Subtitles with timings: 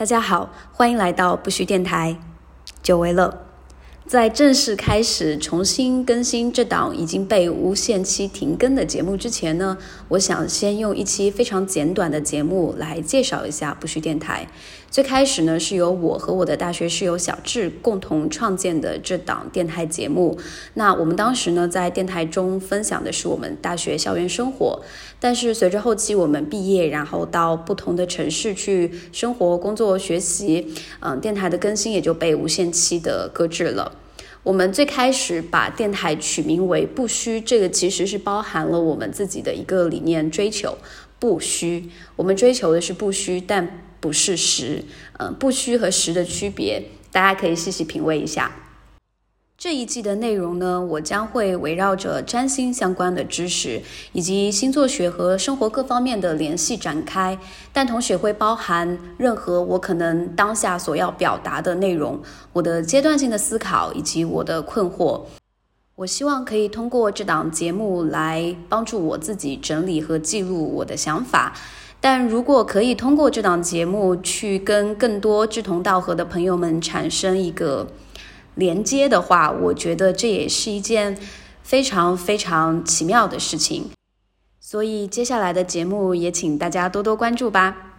[0.00, 2.16] 大家好，欢迎来到不虚电台，
[2.82, 3.49] 久违了。
[4.10, 14.48] 在正式开始重新更新这档已经被无限期停更的节目之前呢，我想先用一期非常简短的节目来介绍一下不虚电台。
[14.90, 20.36] 最开始呢，是由我和我的大学室友小智共同创建的这档电台节目。
[20.74, 24.82] 那我们当时呢，在电台中分享的是我们大学校园生活。
[25.20, 30.66] 但是随着后期我们毕业，然后到不同的城市去生活、工作、学习，
[30.98, 33.99] 嗯，电台的更新也就被无限期的搁置了。
[34.42, 40.78] 我们最开始把电台取名为“不虚”，这个其实是包含了我们自己的一个理念追求。
[41.18, 44.82] 不虚，我们追求的是不虚，但不是实。
[45.18, 48.50] 嗯，不虚和实的区别，大家可以细细品味一下。
[49.60, 53.82] 这一季的内容呢，我将会围绕着占星相关的知识，
[54.14, 57.38] 以及星座学和生活各方面的联系展开，
[57.70, 62.18] 但同时会包含任何我可能当下所要表达的内容，
[62.54, 65.20] 我的阶段性的思考以及我的困惑。
[65.94, 71.52] 我希望可以通过这档节目来帮助我自己整理和记录我的想法，
[72.00, 77.86] 但如果可以通过这档节目去跟更多志同道合的朋友们产生一个。
[78.54, 81.18] 连接的话，我觉得这也是一件
[81.62, 83.90] 非常非常奇妙的事情，
[84.58, 87.89] 所以接下来的节目也请大家多多关注吧。